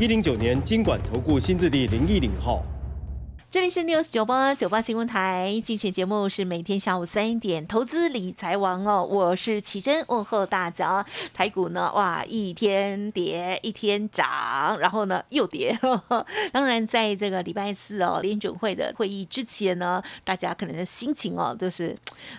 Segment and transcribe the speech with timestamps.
[0.00, 2.64] 一零九年经管投顾新字第零一零号。
[3.54, 11.06] 这里是 News 九八九八新闻台，今天节目是每天下午三点，投资理财王哦，我是奇珍，问候大家。
[11.32, 15.78] 台股呢，哇，一天跌一天涨，然后呢又跌。
[16.50, 21.96] 当然，在这个礼拜四哦，联准会的会议之前呢，大家可能的心情哦，都是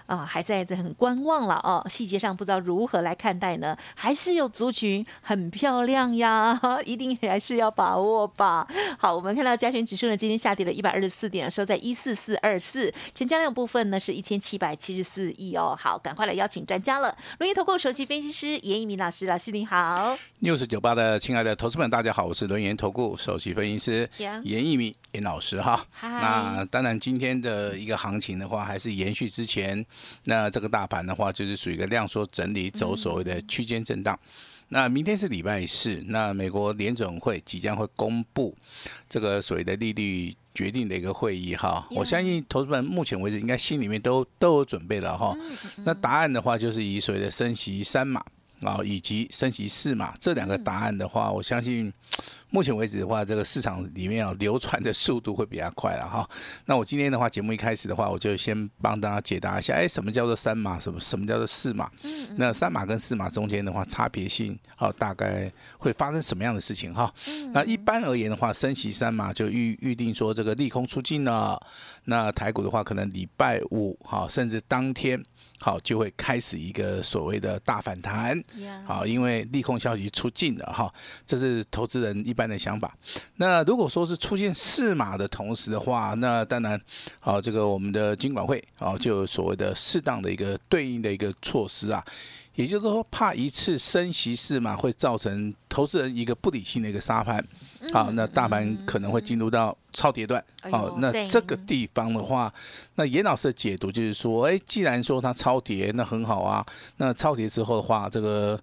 [0.08, 1.88] 啊，还在这很观望了哦。
[1.90, 3.78] 细节上不知道如何来看待呢？
[3.96, 8.68] 还是有族群很漂亮呀， 一定还是要把握吧。
[9.00, 15.76] 好，我们看到加权指数呢，今天下跌了一百二十四点，收在一四四二四，成交量部分呢是一千七百七十四亿哦。
[15.80, 20.18] 好，赶快来邀请专家了，轮研投顾首席分析师严一鸣老师，老师你好。
[20.42, 25.86] news 九八的亲爱的投资们，大家好，我是轮研投顾首席分析师严一鸣严老师哈。
[25.92, 29.86] 嗨那当然，今天的一个行情的话，还是延续之前，
[30.26, 34.18] 那这个大盘的话，就是属于一个量缩整理，走所谓的区间震荡。
[34.70, 38.56] 那明天是礼拜四，那美国联总会即将会公布
[39.08, 41.86] 这个所谓的利率决定的一个会议哈。
[41.92, 45.36] 我相信投资们目前为止应该心里面都都有准备了哈。
[45.84, 48.24] 那答案的话，就是以所谓的升息三码
[48.62, 51.94] 啊，以及升息四码这两个答案的话，我相信
[52.56, 56.26] 目前为止的话，这个市场里面啊流传的速度会比较快了哈。
[56.68, 60.80] 那我今天的话，节目一开始的话，我就先帮大家解答一下，哎，什么叫做三码？
[60.80, 61.92] 什么什么叫做四码？
[62.38, 67.14] 那三码跟四码中间的话，差别性好、大概会发生什么样的事情哈？
[67.52, 71.62] 那一般而言的话，升息三码就预预定说这个利空出尽了，
[72.06, 75.22] 那台股的话，可能礼拜五哈，甚至当天。
[75.58, 78.40] 好，就会开始一个所谓的大反弹。
[78.86, 80.94] 好，因为利空消息出尽了哈，
[81.26, 82.96] 这是投资人一般的想法。
[83.38, 86.80] 那如果说是出现四码的同时的话，那当然，
[87.20, 92.04] 好，这个我们的金管会啊，就所谓的适当的一个对应的一个措施啊。
[92.56, 97.46] 也就是说，怕一次升息四码会造成投资人一个不理性的一个沙盘，
[97.94, 100.44] 好，那大盘可能会进入到超跌段。
[100.72, 102.54] 好，那这个地方的话，
[102.96, 106.66] 那严老师的解读就是说，哎，既然说它超跌，那很好啊。
[106.98, 108.60] 那超跌之后的话，这个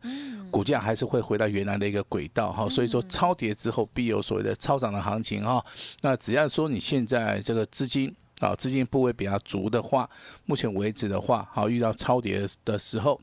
[0.50, 2.68] 股价还是会回到原来的一个轨道哈。
[2.68, 5.64] 所以说，超跌之后必有所谓的超涨的行情哈。
[6.00, 10.08] 那只要说你现在这个资金啊，资金部位比较足的话，
[10.46, 13.20] 目前为止的话，好遇到超跌的时候。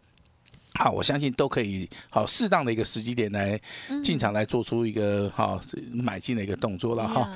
[0.80, 3.60] 好，我相信都可以好适当的一个时机点来
[4.02, 5.60] 进场来做出一个好
[5.92, 7.30] 买进的一个动作了哈。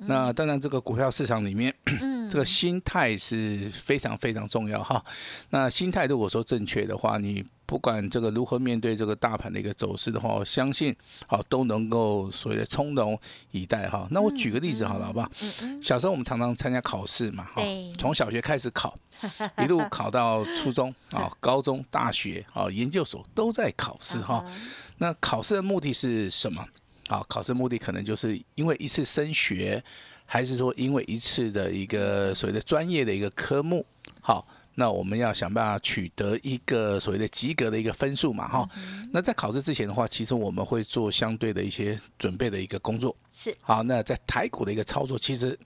[0.00, 1.74] 那当然，这个股票市场里面，
[2.28, 5.02] 这个心态是非常非常重要哈。
[5.48, 10.92] 那心态如果说正确的话，你不管这个如何面对这个大盘的一个走势的话，我相信
[11.28, 13.16] 好都能够所谓的从容
[13.52, 14.08] 以待哈。
[14.10, 15.30] 那我举个例子好了，好不好？
[15.80, 17.62] 小时候我们常常参加考试嘛，哈，
[17.96, 18.98] 从小学开始考，
[19.62, 24.44] 一路 考到初中啊、高中、大学啊、研究所都在考试哈。
[24.98, 26.66] 那考试的目的是什么？
[27.06, 29.80] 啊，考试目的可能就是因为一次升学，
[30.26, 33.86] 还是说因为一次的一个所谓的专业的一个科目？
[34.20, 34.44] 好，
[34.80, 38.66] 那我们要想办法取得一个所谓的及格的一个分数嘛，哈。
[39.12, 43.14] 那在考试之前的话，其实我们会做相对的一些准备的一个工作。
[43.30, 45.56] 是好，那在台股的一个操作，其实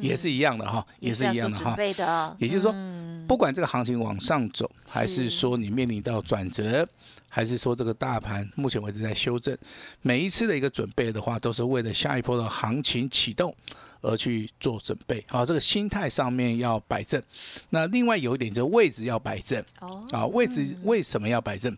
[0.00, 1.76] 也是一样的哈，也是一样的哈。
[1.76, 6.88] 备的哦，也就是说，嗯不管这个行情往上走，还是是说你面临到转折，
[7.28, 9.54] 还是说这个大盘目前为止在修正，
[10.00, 13.54] 每一次的一个准备的话，都是为了下一波的行情启动
[14.02, 15.24] 而去做准备。
[15.28, 17.22] 好，这个心态上面要摆正。
[17.70, 21.74] 那另外有一点就是位置要摆正哦啊，位置为什么要摆正？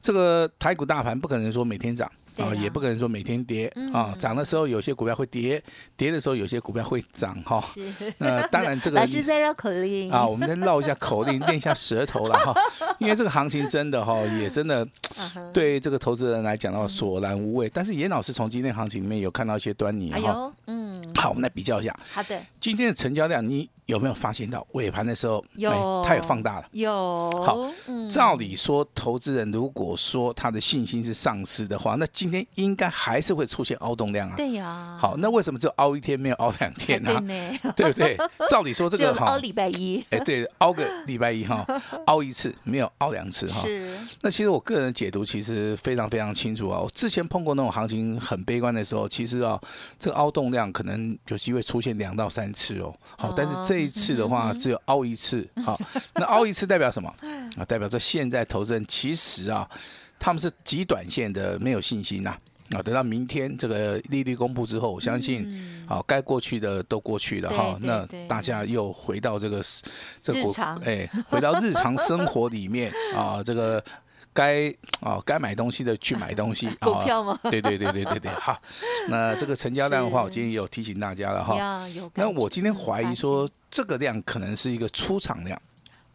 [0.00, 2.10] 这个台股大盘不可能说每天涨。
[2.40, 5.62] 啊，也不可能说每天跌啊，涨的时候有些股票会跌，
[5.96, 7.60] 跌的时候有些股票会涨哈。
[7.60, 7.80] 是。
[8.18, 10.10] 那当然这个 老师在绕口令。
[10.10, 12.54] 啊，我们再绕一下口令，练一下舌头了哈。
[12.98, 14.86] 因为这个行情真的哈，也真的
[15.18, 17.70] 嗯对这个投资人来讲的话索然无味。
[17.72, 20.52] 但是严老师从今天行情里面有看到一些端倪哈。
[20.66, 21.98] 嗯，好，我们来比较一下。
[22.12, 25.70] 好的，今天的成交量，你有没有发现到尾盘的时候，有。
[25.70, 26.66] 哎它有放大了。
[26.72, 27.30] 有。
[27.42, 28.08] 好嗯。
[28.08, 34.34] 照理说，投资人如果说他的信心是丧失的话，那今天应该还是会出现凹动量啊。
[34.36, 37.12] 对呀，好，那为什么只有凹一天没有凹两天呢？
[37.20, 38.16] 呢， 对不对？
[38.48, 41.64] 照理说这个 哈，凹礼拜一，哎，对，凹个礼拜一哈，
[42.06, 43.62] 凹一次没有凹两次哈。
[43.62, 43.90] 是
[44.22, 46.80] 那其实我个人解读其实非常非常清楚啊。
[46.80, 49.60] 我之前碰过那种行情很悲观的时候，其实啊，
[49.98, 52.94] 这个凹动量可能有机会出现两到三次哦。
[53.16, 55.46] 好，但是这一次的话只有凹一次。
[55.64, 55.78] 好，
[56.14, 57.08] 那凹一次代表什么？
[57.56, 59.68] 啊，代表着现在投资人其实啊，
[60.20, 62.38] 他们是极短线的没有信心呐、啊。
[62.84, 65.44] 等到明天这个利率公布之后，我相信，
[65.88, 67.76] 好、该过去的都过去了哈。
[67.80, 69.60] 那大家又回到这个
[70.22, 73.82] 这股日常哎，回到日常生活里面 啊，这个
[74.32, 76.86] 该啊该买东西的去买东西 啊。
[76.86, 78.56] 股票吗对对对对对对，好。
[79.10, 81.88] 那这个成交量的话，我今天也有提醒大家了哈。
[82.14, 85.60] 那我今天怀疑说，这个量可能是一个出场量。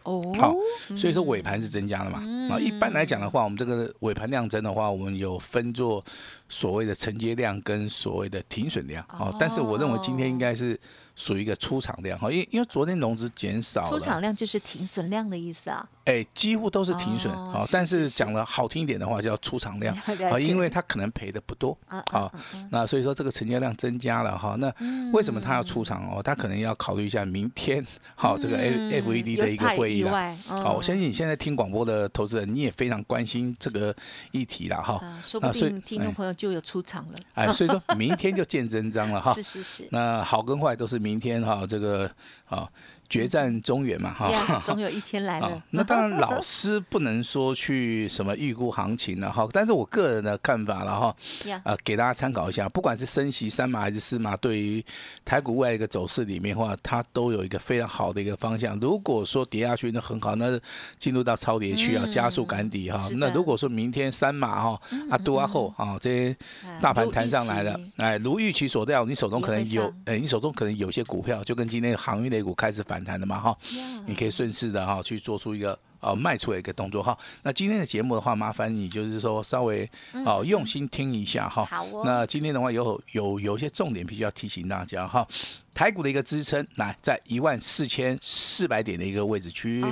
[0.03, 0.55] 哦，好，
[0.95, 2.19] 所以说尾盘是增加了嘛。
[2.21, 6.03] 嗯啊，一般来讲的话，我们这个尾盘量增的话，我们有分作
[6.47, 9.05] 所谓的承接量跟所谓的停损量。
[9.09, 10.79] 哦，但是我认为今天应该是
[11.15, 15.87] 属于一个出场量哈，因为因为昨天融资减少了，出场量就是停损量的意思啊。
[16.05, 19.95] 哎，几乎都是停损哦好，但是讲的好听一点的话，叫出场量
[20.29, 22.31] 啊，因为它可能赔的不多啊好，
[22.69, 26.21] 那所以说这个成交量增加了哈，那嗯为什么他要出场哦？
[26.21, 27.83] 他可能要考虑一下明天
[28.13, 30.37] 好这个 F F E D 的一个会议了。
[30.45, 33.95] 好，我相信信你现在听广播的投资人，你也非常关心这个
[34.31, 34.93] 议题了哈。
[34.95, 37.15] 啊，说不定听众哎朋友就有出场了。
[37.33, 39.43] 哎，所以说明天就见真章了哈 是。
[39.43, 42.09] 是是，那好跟坏都是明天哈，这个
[42.45, 42.67] 啊
[43.09, 44.29] 决战中原嘛哈。
[44.33, 51.15] 呀，总有一天来啊了。，那当然，老师不能说去什么预估行情了哈，但是我个人的看法了哈，
[51.45, 54.83] 呀，啊，给大家参考一下，不管是升息三码还是四码，对于
[55.23, 58.77] 台股外一个走势里面的话，它都有一个非常好的一个方向。
[58.79, 60.59] 如果说跌下去，那很好，那
[60.97, 62.99] 进入到超跌区啊，嗯加速赶底哈。
[63.17, 64.79] 那如果说明天三码哈，
[65.09, 66.35] 啊多啊后啊这些
[66.65, 73.57] 哎大盘弹上来了，哎，如预期所料，你手中可能有哎，你手中可能有些股票，就跟今天航运类股开始反弹的嘛哈。
[74.05, 77.17] 你可以顺势的哈去做出一个呃卖出的一个动作哈。
[77.43, 79.89] 那今天的节目的话，麻烦你就是说稍微
[80.25, 81.65] 哦用心听一下哈。
[81.65, 85.27] 好哦那今天的话有有有一些重点必须要提醒大家哈。
[85.73, 89.83] 台股的一个支撑，来在一万四千四百点的一个位置区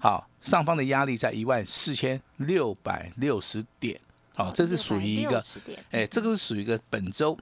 [0.00, 4.00] 好，上方的压力在一万四千六百六十点，
[4.34, 7.36] 好，这是属于一个660点哎，这个是属于一个本周。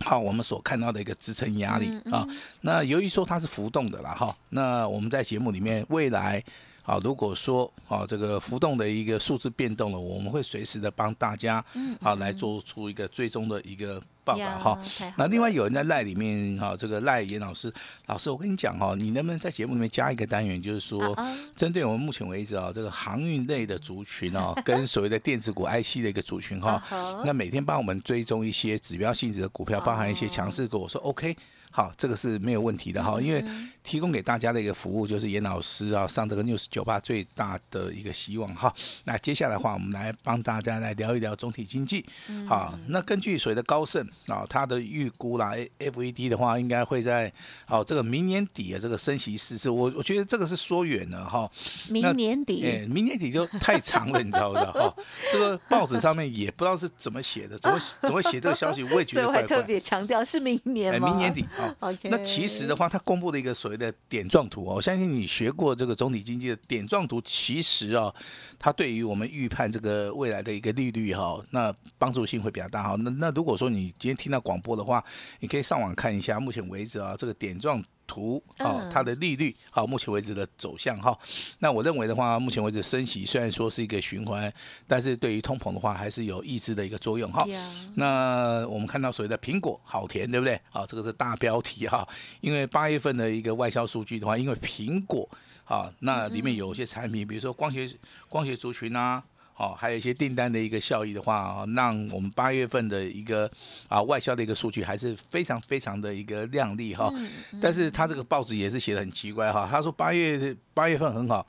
[0.00, 2.26] 好，我们所看到的一个支撑压力啊，
[2.62, 6.42] 那由于说它是浮动的啦哈，那我们在节目里面未来
[6.84, 11.64] 啊，如果说啊这个浮动的一个数字变动了，我们会随时的帮大家
[12.00, 14.78] 啊来做出一个最终的一个报告哈。
[15.16, 17.72] 那另外有人在赖里面哈，这个赖严老师，
[18.06, 21.16] 老师我跟你讲哈，你能不能在节目里面加一个单元，就是说
[21.56, 26.82] 针对我们目前为止啊这个航运类的族群哦，跟所谓的电子股 IC 的一个族群哈，
[27.24, 31.34] 那每天帮我们追踪一些指标性质的股票，包含一些强势股，我说 OK。
[31.76, 33.44] 好，这个是没有问题的哈，因为
[33.82, 38.72] 提供给大家的一个服务就是严老师啊上这个 news 酒吧最大的一个希望哈。
[39.02, 42.06] 那接下来的话，我们来帮大家来聊一聊总体经济。
[42.46, 47.32] 好，那根据所谓的高盛啊，他的预估啦，FED 的话应该会在
[47.66, 51.50] 好这个明年底的这个升息四次，我我觉得这个是说远了哈。
[51.88, 54.72] 明年底哎、底明年底就太长了，你知道不知道？
[54.72, 54.96] 哈，
[55.32, 59.60] 这个报纸上面也不知道是怎么写的，怎么怎么写这个消息，我也觉得怪怪。
[59.64, 61.44] 别强调是明年哎，明年底
[62.10, 68.14] 那其实的话，它公布的一个所谓的点状图哦，我相信你学过这个总体经济的点状图，其实啊，
[68.58, 72.96] 它对于我们预判这个未来的一个利率哈，那帮助性会比较大哈。
[73.00, 75.04] 那那如果说你今天听到广播的话，
[75.40, 77.82] 你可以上网看一下，目前为止啊，这个点状。
[78.06, 81.18] 图哦嗯，它的利率好，目前为止的走向哈。
[81.58, 84.52] 那我认为的话，目前为止升息虽然说是一个循环，
[84.86, 87.46] 但是对于通膨的话，还是有抑制的一个作用哈。
[87.46, 90.60] 呀那我们看到所谓的苹果好甜，对不对？
[90.70, 92.06] 啊，这个是大标题哈。
[92.40, 95.28] 因为八月份的一个外销数据的话，因为苹果
[95.64, 97.90] 啊，那里面有一些产品，比如说光学
[98.28, 99.22] 光学族群啊。
[99.56, 103.48] 哦，还有一些订单的一个效益的话，啊，让我们八月份的一个
[103.88, 107.12] 啊外销的一个数据还是非常非常的一个亮丽哈。
[107.60, 111.46] 但是他这个报纸也是写的很奇怪哈，他说八月八月份很好，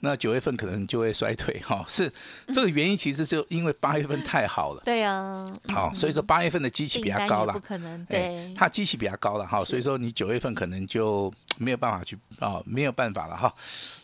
[0.00, 1.84] 那九月份可能就会衰退哈。
[1.88, 2.12] 是
[2.52, 4.82] 这个原因，其实就因为八月份太好了。
[4.84, 13.52] 对呀，好，所以说八月份的机器比较高了不，可能哎对，它机器比较高了哈，是所以说你九月份可能就没有办法去啊，没有办法了哈。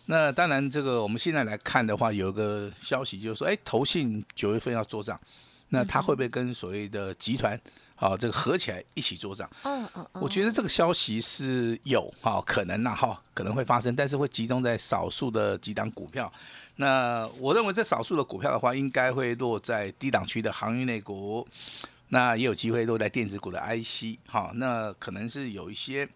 [0.06, 5.18] 那当然，这个我们现在来看的话，有一个消息就是说，哎，投信九月份要做账。
[5.70, 7.58] 那它会不会跟所谓的集团？
[8.04, 16.30] 好，这个合起来一起做账，嗯嗯嗯，我觉得这个消息是有哈可能呐哈可能会发生，但是会集中在少数的几档股票。
[16.76, 21.48] 那我认为这少数的股票的话，应该会落在低档区的航运类股，
[22.08, 24.50] 那也有机会落在电子股的 IC 哈。
[24.56, 26.06] 那可能是有一些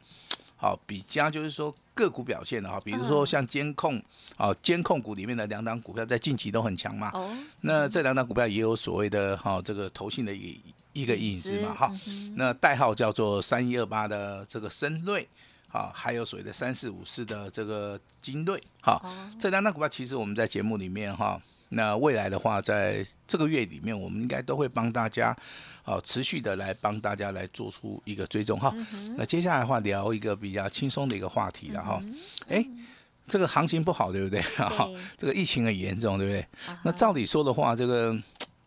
[0.56, 3.98] 好比较，就是说个股表现的哈，比如说像监控
[4.36, 7.10] 啊，监控股里面的两档股票在近期都很强嘛。
[7.14, 10.60] 哦，那这两档股票也有所谓的哈这个投信的一
[10.92, 11.92] 一个影子嘛哈。
[12.06, 15.28] 嗯那代号叫做三一二八的这个深瑞，
[15.72, 19.00] 啊，还有所谓的三四五四的这个金锐，哈，
[19.38, 21.40] 这两档股票其实我们在节目里面哈，
[21.70, 25.36] 那未来的话，在这个月里面，我们应该都会帮大家，
[25.82, 28.72] 啊，持续的来帮大家来做出一个追踪哈。
[29.16, 32.02] 那接下来的话，聊一个比较轻松的一个话题了哈，
[32.48, 32.64] 哎。
[33.30, 34.40] 这个行情不好，对不对？
[34.40, 36.46] 哈， 这个疫情很严重，对不对？
[36.82, 38.16] 那照理说的话，这个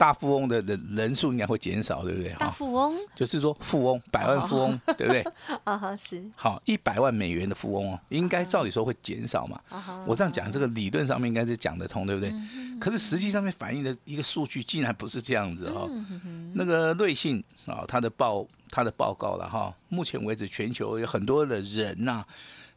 [0.01, 2.33] 大富翁的人人数应该会减少，对不对？
[2.39, 5.23] 大富翁就是说富翁百万富翁，对不对？
[5.63, 9.61] 啊哈是好，一百万美元的富翁哦，应该照理说会减少嘛。
[10.07, 12.33] 我这样讲，这个理论上面应该是讲得通，对不对？
[12.79, 15.87] 可是实际上面反映的一个数据竟然不是这样子哈。
[16.55, 22.25] 那个瑞信啊，它的报它的报告了哈，目前为止全球有很多的人呐。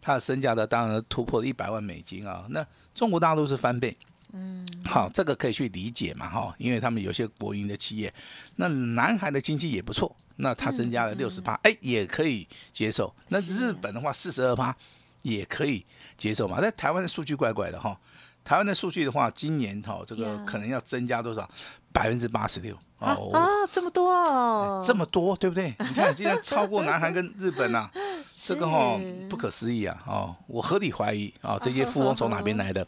[0.02, 2.44] 他的身价呢，当然突破了一百万美金啊。
[2.50, 2.62] 那
[2.94, 3.96] 中国大陆是翻倍，
[4.36, 8.12] 嗯，好，这个可以去理解嘛，哈，因为他们有些国营的企业。
[8.56, 13.14] 那南韩的经济也不错，那它增加了六十八，哎，也可以接受。
[13.28, 14.76] 那日本的话，四十二趴
[15.22, 15.86] 也可以
[16.16, 16.58] 接受嘛。
[16.60, 17.96] 那台湾的数据怪怪的哈，
[18.42, 21.48] 台湾的数据的话，今年哈这个可能要增加多少？
[21.92, 25.72] 百分之八十六哦啊，这么多哦，这么多，对不对？
[25.78, 27.88] 你看，竟然超过南韩跟日本 呐。
[28.32, 29.00] 这个哈
[29.30, 30.02] 不可思议啊！
[30.04, 32.84] 哦，我合理怀疑啊，这些富翁从哪边来的？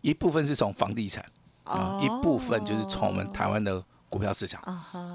[0.00, 1.24] 一部分是从房地产
[1.64, 4.60] 啊，一部分就是从我们台湾的股票市场。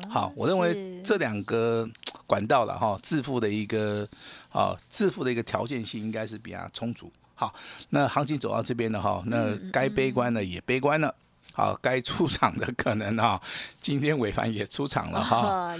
[0.10, 1.88] 好，我认为这两个
[2.26, 4.08] 管道了哈，致富的一个
[4.50, 7.12] 啊，致富的一个条件性应该是比较充足。
[7.34, 7.54] 好，
[7.90, 11.14] 那行情走到这边的哈，那该悲观的也悲观了。
[11.56, 13.42] 好，该出场的可能哈，
[13.80, 15.74] 今天尾盘也出场了哈。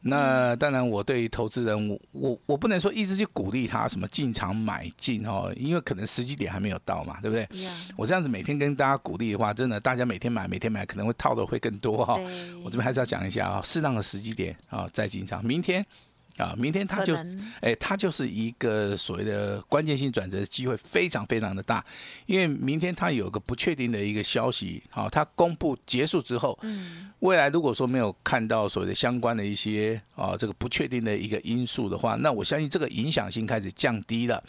[0.00, 7.48] 那当然，我对投资人，我我我不能说一直去鼓励他什么进场买进哦，因为可能时机点还没有到嘛，对不对？
[7.96, 12.18] 我这样子每天跟大家鼓励的话，真的大家每天买，每天买，可能会套的会更多哈。
[12.64, 15.86] 我这边还是要讲一下啊，适当的时机点啊再进场，明天。
[16.36, 21.84] 啊，明天它就是，哎，它就是一个所谓的关键性转折的机会，非常非常的大，
[22.26, 34.42] 因为明天它有个不确定的一个消息，好，它公布结束之后，嗯，未来如果说没有看到所谓的相关的一些啊这个不确定的一个因素的话，那我相信这个影响性开始降低了，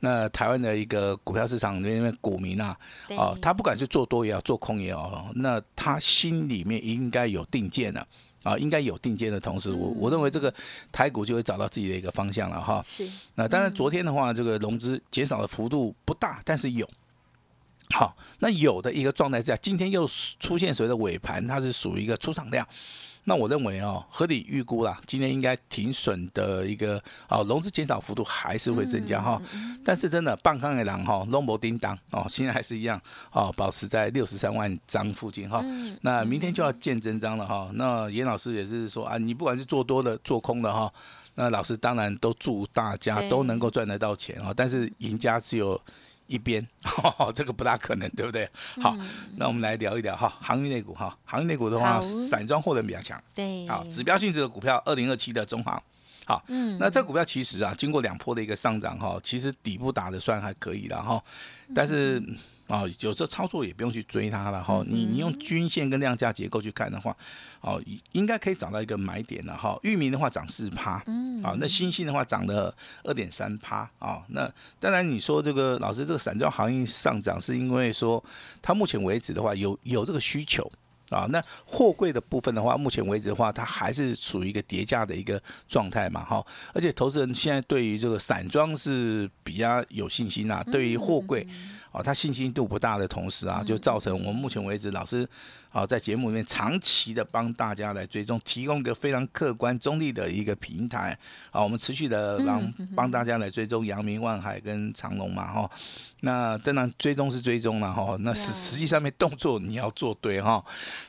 [0.00, 2.76] 那台湾的一个股票市场里面股民啊，
[3.16, 8.00] 啊，他不管是做多也好，做空也好，那他心里面应该有定见了。
[8.00, 8.06] 啊，
[8.58, 10.52] 应该有定见的同时，我我认为这个
[10.92, 12.82] 台股就会找到自己的一个方向了哈。
[12.86, 13.08] 是。
[13.34, 16.88] 那当然，昨天的话，这个融资减少的幅度不大，但是有。
[17.90, 20.06] 好，那有的一个状态下，今天又
[20.38, 22.66] 出现所谓的尾盘，它是属于一个出场量。
[23.28, 29.40] 那我认为哦，合理预估啦，今天应该停损的一个哦融资减少幅度还是会增加哈。
[29.84, 32.98] 但是真的半康的狼哈，龙博叮当哦，现在还是一样
[33.30, 35.62] 哦，保持在六十三万张附近哈。
[36.00, 37.70] 那明天就要见真章了哈。
[37.74, 40.90] 那严老师也是说啊，你不管是做多的做空的哈，
[41.34, 44.54] 那老师当然都祝大家都能够赚得到钱啊。
[44.56, 45.78] 但是赢家只有。
[46.28, 46.64] 一边，
[47.34, 48.48] 这个不大可能，对不对？
[48.80, 48.96] 好，
[49.36, 55.82] 那我们来聊一聊哈，航运类股哈，航运类股的话，散装货轮比较强，对，好，指标性质的股票，二零二七的中航，
[56.24, 61.20] 好，嗯，那这股票其实啊，经过两波的一个上涨哈，其实底部打的算还可以了哈，
[61.74, 62.22] 但是。
[62.68, 64.84] 哦，有时候操作也不用去追它了哈。
[64.86, 67.16] 你你用均线跟量价结构去看的话，
[67.62, 67.82] 哦，
[68.12, 69.78] 应该可以找到一个买点了哈。
[69.82, 74.22] 域名的话涨四趴，嗯，好，那新兴的话涨了二点三趴啊。
[74.28, 78.22] 那当然你说这个老师这个散装行业上涨是因为说
[78.60, 80.70] 它目前为止的话有有这个需求
[81.08, 81.26] 啊。
[81.30, 86.44] 那货柜的部分的话，目前为止的话它还是处于一个叠加的一个状态嘛哈。
[86.74, 91.48] 而且投资人现在对于这个散装是比较有信心啊，对于货柜。
[91.90, 95.28] 哦，他信心度不大的同时啊，就造成我们目前为止老师
[95.70, 101.18] 啊在节目里面长期的帮大家来追踪，提供一个非常客观中立的一个平台
[101.50, 105.70] 啊，我们持续的帮帮大家来追踪阳明、万海跟长隆嘛哈。
[106.20, 110.64] 那当然追踪是追踪了哈，那实实际上面动作你要做对哈。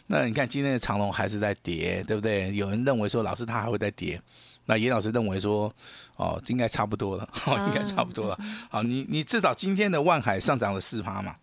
[0.08, 2.56] 那你看今天的长隆还是在跌，对不对？
[2.56, 4.22] 有人认为说老师他还会再跌。
[4.70, 5.74] 那严老师认为说，
[6.16, 8.38] 哦，应该差不多了，哦，应该差不多了。
[8.70, 11.36] 好，你你至少今天的万海上涨了四趴嘛，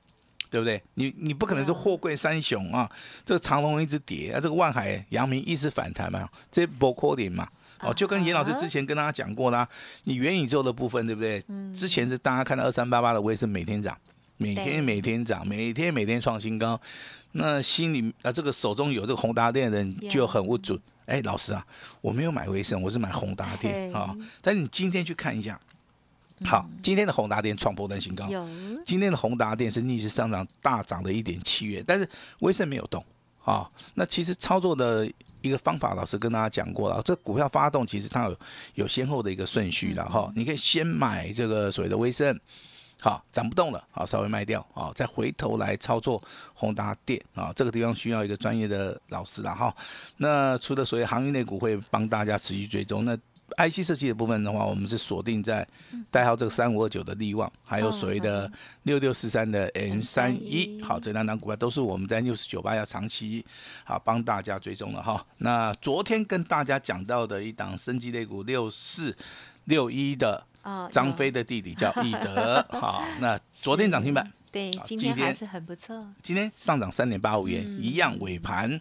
[0.48, 0.80] 对不对？
[0.94, 2.88] 你你不可能是货柜三雄啊，
[3.24, 7.48] 这个长隆一直跌啊，这个万海、阳明一直反弹嘛，这不可能嘛。
[7.80, 9.68] 哦，就跟严老师之前跟大家讲过啦，
[10.04, 11.44] 你元宇宙的部分对不对？
[11.74, 13.98] 之前是大家看到二三八八的我也是每天涨，
[14.36, 16.80] 每天每天涨，每天每天创新高，
[17.32, 20.78] 那心里啊这个手中有这个宏达电的人就很不准。
[21.06, 21.66] 哎，老师啊，
[22.00, 24.14] 我没有买威盛，我是买宏达电啊。
[24.42, 25.58] 但是你今天去看一下，
[26.44, 28.28] 好，今天的宏达电创破单新高，
[28.84, 32.08] 今天的宏达电是逆势上涨大涨的一点七元，但是
[32.40, 33.04] 威盛没有动。
[33.44, 35.08] 啊，那其实操作的
[35.40, 37.00] 一个方法，老师跟大家讲过了。
[37.04, 38.36] 这股票发动其实它有
[38.74, 40.28] 有先后的一个顺序的哈。
[40.34, 42.36] 你可以先买这个所谓的威盛，
[43.00, 46.22] 好涨不动了，好稍微卖掉，啊，再回头来操作
[46.54, 47.52] 宏达电啊。
[47.54, 49.74] 这个地方需要一个专业的老师了哈。
[50.16, 53.16] 那除了所谓行业类股会帮大家持续追踪，那
[53.58, 55.66] IC 设计的部分的话，我们是锁定在
[56.10, 58.50] 代号这个三五二九的利旺，还有所谓的
[58.82, 63.44] 六六四三的 N 三一，好，这两档股票都是我们在六十九八要长期
[63.84, 65.24] 好帮大家追踪了哈。
[65.38, 69.16] 那昨天跟大家讲到的一档升级类股六四
[69.66, 70.44] 六一的
[70.90, 78.80] 张飞的弟弟叫 易德，好，那昨天涨停板，对，今天还是很不错，今天上涨三点八五元，一样尾盘。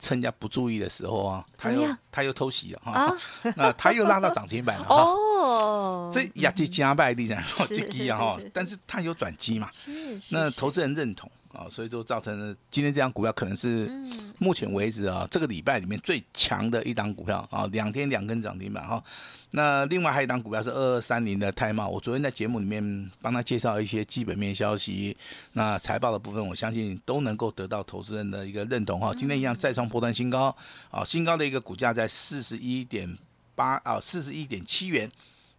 [0.00, 3.16] 趁人家不注意的时候啊，他又他又偷袭了哈，
[3.56, 5.04] 那他又拉到涨停板了哈。
[5.38, 11.30] 哦，这压击加败地产哦，这低啊哈，但是它有转机嘛，是是，那投资人认同。
[11.50, 13.90] 啊，所以说造成了今天这张股票可能是
[14.38, 19.02] 目前为止啊这个礼拜里面最强的一档股票啊，两天两根涨停板哈。
[19.52, 25.16] 那另外还有一档股票是二二三零的泰茂，我昨天在节目里面帮他介绍一些基本面消息，
[25.54, 29.10] 那财报的部分我相信都能够得到投资人的一个认同哈。
[29.16, 30.54] 今天一样再创破断新高
[30.90, 33.16] 啊，新高的一个股价在四十一点
[33.58, 35.10] 八啊，四十一点七元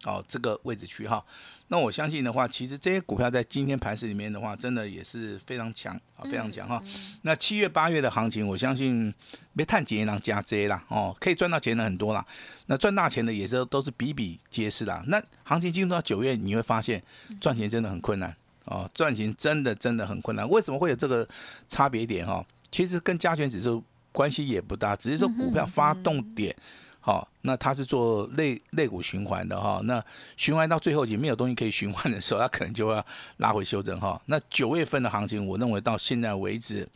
[0.06, 1.22] 哦这个位置区哈。
[1.68, 6.82] 那我相信的话，其实这些股票在今天盘市里面的话，真的也是非常强啊，非常强哈。
[7.22, 9.14] 那七月八月的行情，我相信
[9.54, 12.26] 别探节能加这啦哦，可以赚到钱的很多啦。
[12.66, 15.04] 那赚大钱的也是都是比比皆是啦。
[15.06, 17.00] 那行情进入到九月，你会发现
[17.40, 20.48] 赚钱真的很困难哦，赚钱真的真的很困难。
[20.48, 21.24] 为什么会有这个
[21.68, 22.44] 差别点哈？
[22.72, 26.56] 其实跟加权指数关系也不大，只是说股票发动点。
[27.00, 30.04] 好，那它是做类类股循环的哈，那
[30.36, 33.04] 循环到最后已经没有东西可以循环的时候，它可能就要
[33.38, 34.20] 拉回修正哈。
[34.26, 36.88] 那九月份的行情，我认为到现在为止。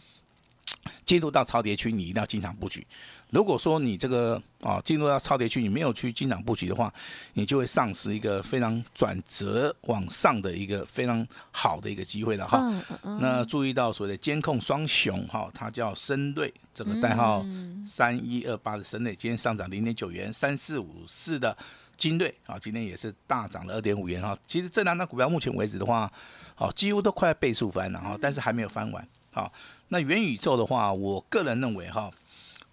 [1.04, 2.86] 进入到超跌区，你一定要进场布局。
[3.30, 6.92] 如果说你这个啊进入到超跌区，你没有去进场布局的话，
[7.34, 12.72] 你就会丧失一个非常转折往上的一个非常好的一个机会了哈。
[13.20, 17.44] 那注意到所谓的监控双雄哈，它叫深瑞，这个代号
[17.86, 21.56] 三一二八的深瑞，今天上涨零点九元，三四五四的
[21.96, 24.36] 金瑞啊，今天也是大涨了二点五元哈。
[24.46, 26.10] 其实这两档股票目前为止的话，
[26.54, 29.06] 好几乎都快倍数翻了哈，但是还没有翻完。
[29.32, 29.52] 好，
[29.94, 32.10] 那元宇宙的话，我个人认为哈，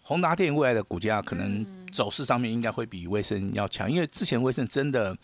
[0.01, 1.63] 宏达电未来的股价可能。
[1.91, 5.15] 走势上面应该会比威盛要强，因为之前威盛真的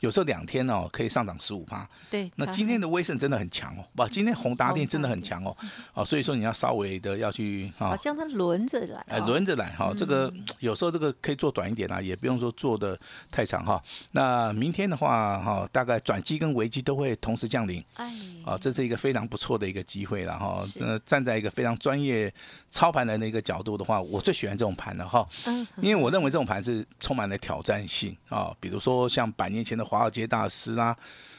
[0.00, 1.88] 有时候两天哦可以上涨十五趴。
[2.10, 5.56] 对，那今天的威盛真的很强哦，不，今天宏达电真的很强哦，
[5.92, 12.96] 哦，所以说你要稍微的要去啊，好像它轮着来，哎，轮着来哈，这个有时候这个可以做短一点啊，也不用说做的
[13.30, 13.82] 太长哈。
[14.12, 20.62] 那明天的话哈，大概转机跟危机都会同时降临，哎，啊，这是一个非常不错的一个机会了哈。
[20.78, 22.32] 呃，站在一个非常专业
[22.70, 26.11] 操盘人的一个角度的话，我最喜欢这种盘了哈，嗯，因为我。
[26.12, 30.96] 认为这种盘是充满了挑战性啊，比如说像百年前的华尔街大师啦，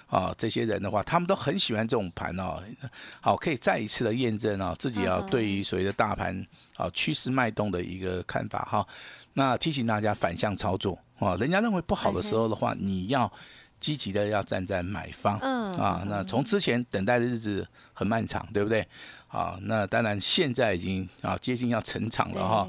[0.07, 2.61] 啊，这些人的话，他们都很喜欢这种盘哦。
[3.21, 8.85] 好，可以再一次的验证啊，自己要对于所谓的大盘啊趋势脉动的一个看法哈。
[9.33, 13.31] 那提醒大家反向操作啊，人家认为不好的时候的话，你要
[13.83, 16.03] 积极的要站在买方嗯啊。
[16.07, 18.87] 那从之前等待的日子很漫长，对不对？
[19.27, 22.67] 啊，那当然现在已经啊接近要成长了哈。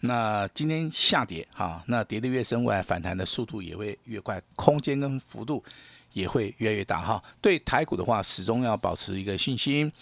[0.00, 5.62] 那今天下跌哈，那跌得越深，未来反弹的速度也会越快，空间跟幅度
[6.14, 7.22] 也会越来越大哈。
[7.42, 9.92] 对台股的话，始终要保持一个信心。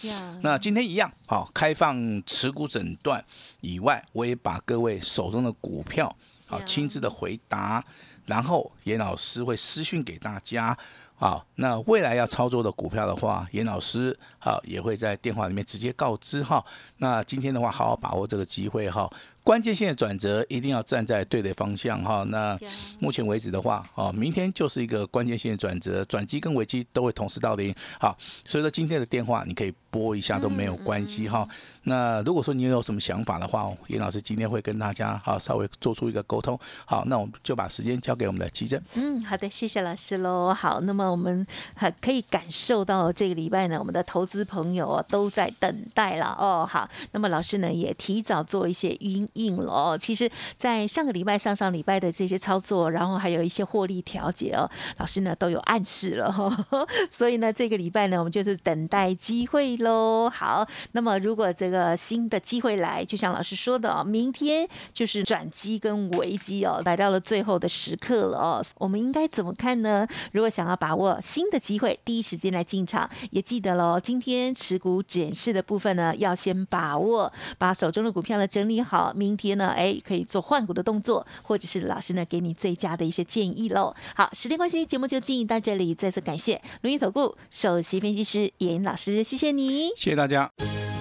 [0.43, 3.23] 那今天一样好，开放持股诊断
[3.61, 6.15] 以外，我也把各位手中的股票
[6.47, 7.85] 好亲自的回答，
[8.27, 10.77] 然后严老师会私讯给大家。
[11.19, 16.63] 啊，那未来要操作的股票的话，严老师啊也会在电话里面直接告知哈。
[16.99, 19.11] 那今天的话，好好把握这个机会哈。
[19.47, 22.25] 关键性的转折一定要站在对的方向哈。
[22.31, 22.59] 那
[22.99, 27.73] 目前为止的话，哦，明天就是一个关键性的转折，转机跟危机都会同时到临。
[28.01, 31.49] 好，所以说今天的电话你可以拨一下都没有关系哈。
[31.85, 36.59] 那如果说你有什么想法的话，严老师今天会跟大家好稍微做出一个沟通。
[36.85, 38.83] 好，那我们就把时间交给我们的奇珍。
[38.95, 40.53] 嗯，好的，谢谢老师喽。
[40.53, 46.67] 好，那么我们还可以感受到这个礼拜呢，我们的投资朋友啊都在等待了哦。
[46.69, 49.99] 好，那么老师呢也提早做一些晕应了哦。
[50.01, 54.69] 其实，在上个礼拜、上上礼拜的这些操作，然后还有一些获利调节哦，
[54.99, 56.35] 老师呢都有暗示了。
[57.11, 60.31] 所以呢，这个礼拜呢，我们就是等待机会喽。
[60.31, 68.65] 好，那么如果这个新的机会来，就像老师说的哦，明天就是转机跟危机哦，来到了最后的时刻了哦。
[68.79, 70.07] 我们应该怎么看呢？
[70.33, 73.99] 如果想要把握新的机会，第一时间来进场，也记得喽。
[73.99, 83.95] 今天持股检视的部分呢，要先把握，把手中的股票呢整理好，明天呢，哎，可以做换股的动作，或者是老师呢给你最佳的一些建议喽。
[84.15, 90.53] 好，时间关系，节目就进行到这里，再次感谢龙运投顾首席分析师严老师，谢谢你，谢谢大家。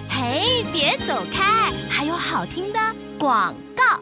[0.08, 2.78] 嘿，别走开，还有好听的
[3.18, 4.00] 广告。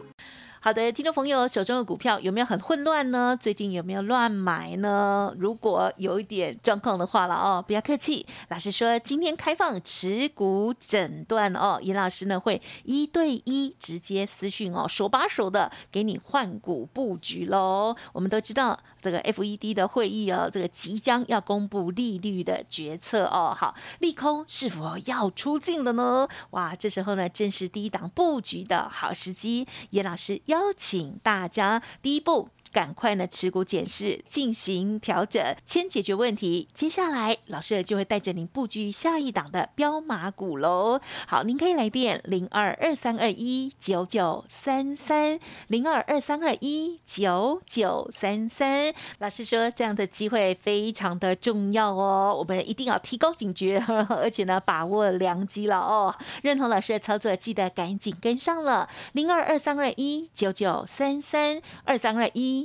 [0.65, 3.37] 好的，听众朋友手中的股票有没有很混乱呢？
[3.39, 5.31] 最近有没有乱买呢？
[5.37, 8.25] 如果有一点状况的话了哦，不要客气。
[8.49, 17.95] 老师说今天开放持股诊断哦，严老师呢会一对一直接私讯哦，手把手的给你换股布局喽。
[18.11, 23.55] 我们都知道这个 FED 的会议哦，这个即将要公布利率的决策哦。
[23.55, 26.27] 好，利空是否要出尽了呢？
[26.49, 29.67] 哇，这时候呢正是第一档布局的好时机。
[29.91, 30.41] 严老师。
[30.45, 32.49] 邀请大家，第一步。
[32.75, 36.67] 赶快呢，持股检视，进行调整，先解决问题。
[36.73, 40.99] 接下来，老师就会带着您布局下一档的标马股喽。
[41.25, 48.93] 好，您可以来电零二二三二一九九三三零二二三二一九九三三。
[49.19, 56.13] 老师说，这样的机会非常的重要哦，我们一定要提高警觉， 而且呢，把握良机了哦。
[56.41, 62.64] 认同老师的操作，记得赶紧跟上了零二二三二一九九三三二三二一。